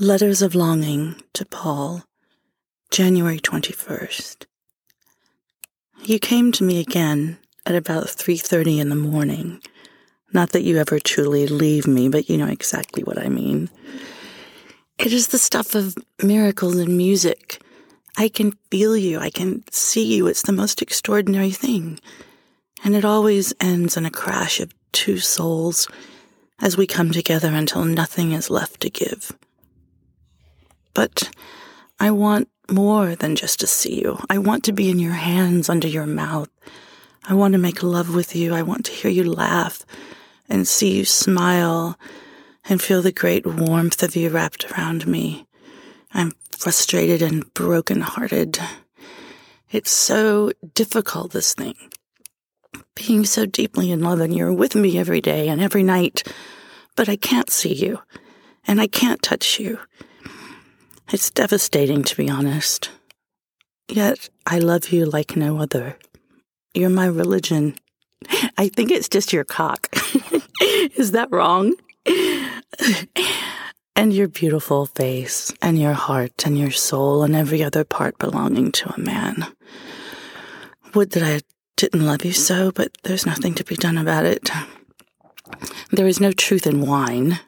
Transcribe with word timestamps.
Letters 0.00 0.42
of 0.42 0.54
Longing 0.54 1.22
to 1.32 1.46
Paul, 1.46 2.02
January 2.90 3.38
21st. 3.38 4.46
You 6.02 6.18
came 6.18 6.52
to 6.52 6.64
me 6.64 6.80
again 6.80 7.38
at 7.64 7.74
about 7.74 8.08
3:30 8.08 8.80
in 8.80 8.88
the 8.88 8.96
morning. 8.96 9.62
Not 10.32 10.50
that 10.50 10.62
you 10.62 10.76
ever 10.78 10.98
truly 10.98 11.46
leave 11.46 11.86
me, 11.86 12.08
but 12.08 12.28
you 12.28 12.36
know 12.36 12.48
exactly 12.48 13.02
what 13.04 13.18
I 13.18 13.28
mean. 13.28 13.70
It 14.98 15.12
is 15.12 15.28
the 15.28 15.38
stuff 15.38 15.74
of 15.74 15.96
miracles 16.22 16.76
and 16.76 16.96
music. 16.96 17.63
I 18.16 18.28
can 18.28 18.52
feel 18.70 18.96
you. 18.96 19.18
I 19.18 19.30
can 19.30 19.64
see 19.70 20.14
you. 20.14 20.26
It's 20.26 20.42
the 20.42 20.52
most 20.52 20.82
extraordinary 20.82 21.50
thing. 21.50 21.98
And 22.84 22.94
it 22.94 23.04
always 23.04 23.52
ends 23.60 23.96
in 23.96 24.06
a 24.06 24.10
crash 24.10 24.60
of 24.60 24.72
two 24.92 25.18
souls 25.18 25.88
as 26.60 26.76
we 26.76 26.86
come 26.86 27.10
together 27.10 27.48
until 27.48 27.84
nothing 27.84 28.32
is 28.32 28.50
left 28.50 28.80
to 28.82 28.90
give. 28.90 29.32
But 30.92 31.30
I 31.98 32.10
want 32.10 32.48
more 32.70 33.14
than 33.14 33.36
just 33.36 33.60
to 33.60 33.66
see 33.66 34.00
you. 34.00 34.18
I 34.30 34.38
want 34.38 34.64
to 34.64 34.72
be 34.72 34.90
in 34.90 34.98
your 34.98 35.12
hands, 35.12 35.68
under 35.68 35.88
your 35.88 36.06
mouth. 36.06 36.48
I 37.28 37.34
want 37.34 37.52
to 37.52 37.58
make 37.58 37.82
love 37.82 38.14
with 38.14 38.36
you. 38.36 38.54
I 38.54 38.62
want 38.62 38.86
to 38.86 38.92
hear 38.92 39.10
you 39.10 39.24
laugh 39.24 39.84
and 40.48 40.68
see 40.68 40.96
you 40.96 41.04
smile 41.04 41.98
and 42.68 42.80
feel 42.80 43.02
the 43.02 43.12
great 43.12 43.46
warmth 43.46 44.02
of 44.02 44.16
you 44.16 44.30
wrapped 44.30 44.70
around 44.70 45.06
me. 45.06 45.46
I'm 46.12 46.32
frustrated 46.54 47.22
and 47.22 47.52
broken-hearted. 47.54 48.58
It's 49.70 49.90
so 49.90 50.52
difficult, 50.74 51.32
this 51.32 51.54
thing. 51.54 51.74
Being 52.94 53.24
so 53.24 53.44
deeply 53.44 53.90
in 53.90 54.00
love 54.00 54.20
and 54.20 54.34
you're 54.34 54.52
with 54.52 54.74
me 54.74 54.98
every 54.98 55.20
day 55.20 55.48
and 55.48 55.60
every 55.60 55.82
night, 55.82 56.22
but 56.96 57.08
I 57.08 57.16
can't 57.16 57.50
see 57.50 57.74
you 57.74 58.00
and 58.66 58.80
I 58.80 58.86
can't 58.86 59.22
touch 59.22 59.58
you. 59.58 59.78
It's 61.12 61.30
devastating, 61.30 62.02
to 62.04 62.16
be 62.16 62.30
honest. 62.30 62.90
Yet 63.88 64.30
I 64.46 64.58
love 64.58 64.88
you 64.88 65.04
like 65.04 65.36
no 65.36 65.58
other. 65.60 65.98
You're 66.72 66.90
my 66.90 67.06
religion. 67.06 67.76
I 68.58 68.68
think 68.68 68.90
it's 68.90 69.08
just 69.08 69.32
your 69.32 69.44
cock. 69.44 69.88
Is 70.96 71.12
that 71.12 71.30
wrong? 71.30 71.74
and 73.96 74.12
your 74.12 74.28
beautiful 74.28 74.86
face, 74.86 75.52
and 75.62 75.78
your 75.78 75.92
heart, 75.92 76.46
and 76.46 76.58
your 76.58 76.70
soul, 76.70 77.22
and 77.22 77.34
every 77.34 77.62
other 77.62 77.84
part 77.84 78.18
belonging 78.18 78.72
to 78.72 78.92
a 78.92 79.00
man. 79.00 79.46
Would 80.94 81.10
that 81.10 81.22
I 81.22 81.40
didn't 81.76 82.06
love 82.06 82.24
you 82.24 82.32
so, 82.32 82.72
but 82.72 82.96
there's 83.02 83.26
nothing 83.26 83.54
to 83.54 83.64
be 83.64 83.76
done 83.76 83.98
about 83.98 84.24
it. 84.24 84.50
There 85.90 86.06
is 86.06 86.20
no 86.20 86.32
truth 86.32 86.66
in 86.66 86.86
wine, 86.86 87.40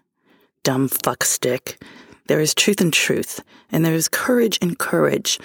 dumb 0.63 0.89
fuckstick. 0.89 1.81
There 2.27 2.41
is 2.41 2.55
truth 2.55 2.81
in 2.81 2.91
truth, 2.91 3.41
and 3.71 3.85
there 3.85 3.95
is 3.95 4.09
courage 4.09 4.59
in 4.59 4.77
courage. 4.77 5.39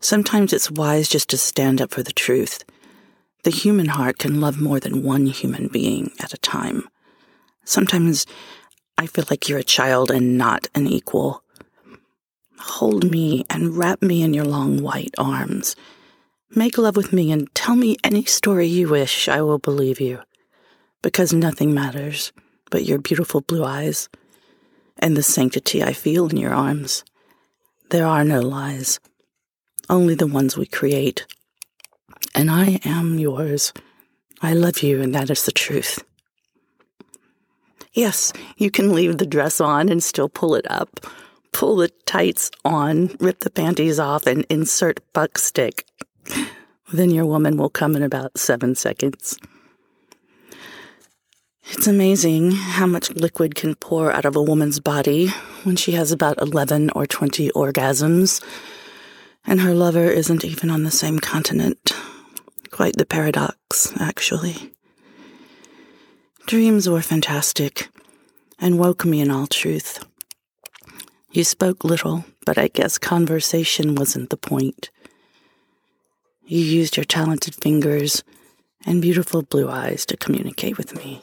Sometimes 0.00 0.52
it's 0.52 0.70
wise 0.70 1.08
just 1.08 1.28
to 1.30 1.38
stand 1.38 1.80
up 1.80 1.90
for 1.90 2.02
the 2.02 2.12
truth. 2.12 2.64
The 3.44 3.50
human 3.50 3.86
heart 3.86 4.18
can 4.18 4.40
love 4.40 4.60
more 4.60 4.80
than 4.80 5.02
one 5.02 5.26
human 5.26 5.68
being 5.68 6.12
at 6.20 6.32
a 6.34 6.38
time. 6.38 6.88
Sometimes 7.64 8.26
I 8.98 9.06
feel 9.06 9.24
like 9.30 9.48
you're 9.48 9.60
a 9.60 9.64
child 9.64 10.10
and 10.10 10.36
not 10.36 10.66
an 10.74 10.88
equal. 10.88 11.44
Hold 12.58 13.08
me 13.08 13.46
and 13.48 13.76
wrap 13.76 14.02
me 14.02 14.22
in 14.22 14.34
your 14.34 14.44
long 14.44 14.82
white 14.82 15.14
arms. 15.16 15.76
Make 16.54 16.76
love 16.76 16.96
with 16.96 17.12
me 17.12 17.30
and 17.30 17.54
tell 17.54 17.76
me 17.76 17.96
any 18.02 18.24
story 18.24 18.66
you 18.66 18.88
wish, 18.88 19.28
I 19.28 19.40
will 19.40 19.60
believe 19.60 20.00
you. 20.00 20.20
Because 21.00 21.32
nothing 21.32 21.72
matters 21.72 22.32
but 22.72 22.84
your 22.84 22.98
beautiful 22.98 23.40
blue 23.40 23.64
eyes 23.64 24.08
and 24.98 25.16
the 25.16 25.22
sanctity 25.22 25.82
I 25.82 25.92
feel 25.92 26.28
in 26.28 26.36
your 26.36 26.52
arms. 26.52 27.04
There 27.90 28.06
are 28.06 28.24
no 28.24 28.40
lies, 28.40 28.98
only 29.88 30.16
the 30.16 30.26
ones 30.26 30.56
we 30.56 30.66
create. 30.66 31.24
And 32.34 32.50
I 32.50 32.80
am 32.84 33.20
yours. 33.20 33.72
I 34.42 34.54
love 34.54 34.82
you, 34.82 35.00
and 35.00 35.14
that 35.14 35.30
is 35.30 35.44
the 35.44 35.52
truth. 35.52 36.02
Yes, 37.98 38.32
you 38.56 38.70
can 38.70 38.94
leave 38.94 39.18
the 39.18 39.26
dress 39.26 39.60
on 39.60 39.88
and 39.88 40.00
still 40.00 40.28
pull 40.28 40.54
it 40.54 40.70
up. 40.70 41.00
Pull 41.50 41.78
the 41.78 41.88
tights 42.06 42.48
on, 42.64 43.16
rip 43.18 43.40
the 43.40 43.50
panties 43.50 43.98
off, 43.98 44.24
and 44.24 44.46
insert 44.48 45.00
buck 45.12 45.36
stick. 45.36 45.84
Then 46.92 47.10
your 47.10 47.26
woman 47.26 47.56
will 47.56 47.68
come 47.68 47.96
in 47.96 48.04
about 48.04 48.38
seven 48.38 48.76
seconds. 48.76 49.36
It's 51.72 51.88
amazing 51.88 52.52
how 52.52 52.86
much 52.86 53.10
liquid 53.10 53.56
can 53.56 53.74
pour 53.74 54.12
out 54.12 54.24
of 54.24 54.36
a 54.36 54.42
woman's 54.44 54.78
body 54.78 55.30
when 55.64 55.74
she 55.74 55.90
has 55.98 56.12
about 56.12 56.40
11 56.40 56.90
or 56.94 57.04
20 57.04 57.50
orgasms, 57.50 58.40
and 59.44 59.62
her 59.62 59.74
lover 59.74 60.08
isn't 60.08 60.44
even 60.44 60.70
on 60.70 60.84
the 60.84 60.92
same 60.92 61.18
continent. 61.18 61.92
Quite 62.70 62.94
the 62.94 63.04
paradox, 63.04 63.92
actually. 63.98 64.72
Dreams 66.48 66.88
were 66.88 67.02
fantastic 67.02 67.90
and 68.58 68.78
woke 68.78 69.04
me 69.04 69.20
in 69.20 69.30
all 69.30 69.46
truth. 69.46 70.02
You 71.30 71.44
spoke 71.44 71.84
little, 71.84 72.24
but 72.46 72.56
I 72.56 72.68
guess 72.68 72.96
conversation 72.96 73.94
wasn't 73.94 74.30
the 74.30 74.38
point. 74.38 74.88
You 76.46 76.60
used 76.60 76.96
your 76.96 77.04
talented 77.04 77.54
fingers 77.56 78.24
and 78.86 79.02
beautiful 79.02 79.42
blue 79.42 79.68
eyes 79.68 80.06
to 80.06 80.16
communicate 80.16 80.78
with 80.78 80.96
me 80.96 81.20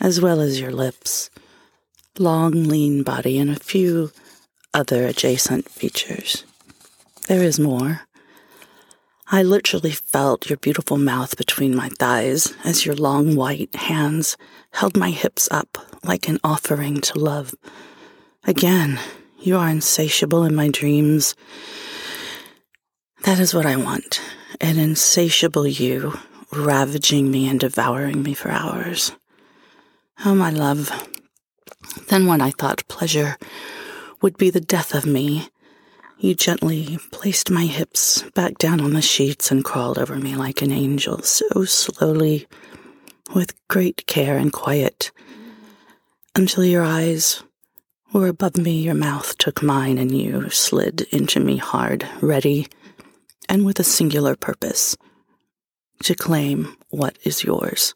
as 0.00 0.20
well 0.20 0.42
as 0.42 0.60
your 0.60 0.70
lips, 0.70 1.30
long, 2.18 2.64
lean 2.64 3.04
body, 3.04 3.38
and 3.38 3.48
a 3.48 3.58
few 3.58 4.12
other 4.74 5.06
adjacent 5.06 5.70
features. 5.70 6.44
There 7.26 7.42
is 7.42 7.58
more. 7.58 8.02
I 9.26 9.42
literally 9.42 9.92
felt 9.92 10.50
your 10.50 10.58
beautiful 10.58 10.98
mouth 10.98 11.36
between 11.36 11.74
my 11.74 11.88
thighs 11.88 12.52
as 12.62 12.84
your 12.84 12.94
long 12.94 13.36
white 13.36 13.74
hands 13.74 14.36
held 14.72 14.96
my 14.96 15.10
hips 15.10 15.48
up 15.50 15.78
like 16.04 16.28
an 16.28 16.38
offering 16.44 17.00
to 17.00 17.18
love. 17.18 17.54
Again, 18.44 19.00
you 19.40 19.56
are 19.56 19.68
insatiable 19.68 20.44
in 20.44 20.54
my 20.54 20.68
dreams. 20.68 21.34
That 23.24 23.40
is 23.40 23.54
what 23.54 23.66
I 23.66 23.76
want 23.76 24.20
an 24.60 24.78
insatiable 24.78 25.66
you, 25.66 26.16
ravaging 26.52 27.30
me 27.30 27.48
and 27.48 27.58
devouring 27.58 28.22
me 28.22 28.34
for 28.34 28.50
hours. 28.50 29.12
Oh, 30.24 30.34
my 30.34 30.50
love. 30.50 30.90
Then, 32.08 32.26
when 32.26 32.40
I 32.40 32.50
thought 32.50 32.86
pleasure 32.86 33.36
would 34.22 34.36
be 34.36 34.50
the 34.50 34.60
death 34.60 34.94
of 34.94 35.06
me, 35.06 35.48
you 36.24 36.34
gently 36.34 36.98
placed 37.10 37.50
my 37.50 37.66
hips 37.66 38.22
back 38.34 38.56
down 38.56 38.80
on 38.80 38.94
the 38.94 39.02
sheets 39.02 39.50
and 39.50 39.62
crawled 39.62 39.98
over 39.98 40.16
me 40.16 40.34
like 40.34 40.62
an 40.62 40.72
angel, 40.72 41.20
so 41.20 41.66
slowly, 41.66 42.46
with 43.34 43.54
great 43.68 44.06
care 44.06 44.38
and 44.38 44.50
quiet, 44.50 45.12
until 46.34 46.64
your 46.64 46.82
eyes 46.82 47.42
were 48.14 48.28
above 48.28 48.56
me, 48.56 48.80
your 48.80 48.94
mouth 48.94 49.36
took 49.36 49.62
mine, 49.62 49.98
and 49.98 50.16
you 50.16 50.48
slid 50.48 51.02
into 51.12 51.40
me 51.40 51.58
hard, 51.58 52.08
ready, 52.22 52.68
and 53.46 53.66
with 53.66 53.78
a 53.78 53.84
singular 53.84 54.34
purpose 54.34 54.96
to 56.04 56.14
claim 56.14 56.74
what 56.88 57.18
is 57.24 57.44
yours 57.44 57.94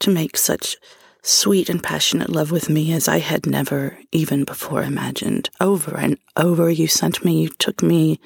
to 0.00 0.10
make 0.10 0.36
such 0.36 0.76
sweet 1.22 1.68
and 1.68 1.82
passionate 1.82 2.30
love 2.30 2.50
with 2.50 2.68
me 2.68 2.92
as 2.92 3.08
I 3.08 3.18
had 3.18 3.46
never 3.46 3.98
even 4.12 4.44
before 4.44 4.82
imagined. 4.82 5.50
Over 5.60 5.96
and 5.96 6.18
over 6.36 6.70
you 6.70 6.86
sent 6.86 7.24
me, 7.24 7.42
you 7.42 7.48
took 7.48 7.82
me 7.82 8.20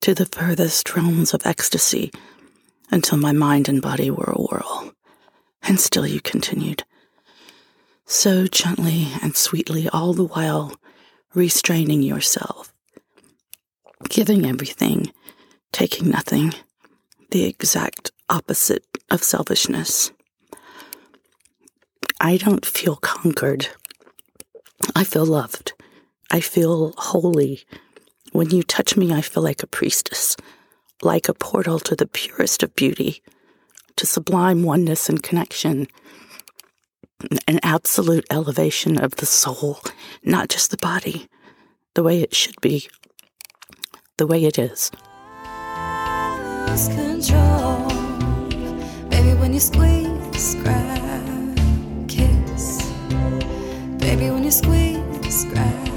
to 0.00 0.14
the 0.14 0.26
furthest 0.26 0.94
realms 0.94 1.34
of 1.34 1.46
ecstasy 1.46 2.10
until 2.90 3.18
my 3.18 3.32
mind 3.32 3.68
and 3.68 3.82
body 3.82 4.10
were 4.10 4.32
a 4.32 4.40
whirl. 4.40 4.92
And 5.62 5.80
still 5.80 6.06
you 6.06 6.20
continued. 6.20 6.84
So 8.06 8.46
gently 8.46 9.08
and 9.22 9.34
sweetly, 9.34 9.88
all 9.88 10.12
the 10.12 10.26
while 10.26 10.76
restraining 11.34 12.02
yourself, 12.02 12.72
giving 14.08 14.46
everything, 14.46 15.10
taking 15.72 16.10
nothing, 16.10 16.52
the 17.30 17.44
exact 17.44 18.12
opposite 18.28 18.84
of 19.10 19.22
selfishness. 19.22 20.12
I 22.24 22.38
don't 22.38 22.64
feel 22.64 22.96
conquered. 22.96 23.68
I 24.96 25.04
feel 25.04 25.26
loved. 25.26 25.74
I 26.30 26.40
feel 26.40 26.94
holy. 26.96 27.60
When 28.32 28.48
you 28.48 28.62
touch 28.62 28.96
me, 28.96 29.12
I 29.12 29.20
feel 29.20 29.42
like 29.42 29.62
a 29.62 29.66
priestess, 29.66 30.34
like 31.02 31.28
a 31.28 31.34
portal 31.34 31.78
to 31.80 31.94
the 31.94 32.06
purest 32.06 32.62
of 32.62 32.74
beauty, 32.74 33.22
to 33.96 34.06
sublime 34.06 34.62
oneness 34.62 35.10
and 35.10 35.22
connection, 35.22 35.86
an 37.46 37.60
absolute 37.62 38.24
elevation 38.30 38.96
of 38.96 39.16
the 39.16 39.26
soul, 39.26 39.80
not 40.22 40.48
just 40.48 40.70
the 40.70 40.78
body, 40.78 41.28
the 41.92 42.02
way 42.02 42.22
it 42.22 42.34
should 42.34 42.58
be, 42.62 42.88
the 44.16 44.26
way 44.26 44.46
it 44.46 44.58
is. 44.58 44.90
Baby, 49.10 49.34
when 49.38 49.52
you 49.52 49.60
squeeze, 49.60 50.54
grab, 50.62 51.23
squeeze, 54.54 55.44
grab, 55.46 55.88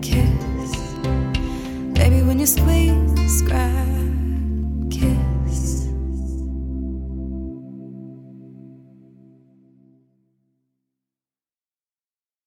kiss. 0.00 0.72
Baby, 1.92 2.22
when 2.22 2.38
you 2.38 2.46
squeeze, 2.46 3.42
grab. 3.42 3.87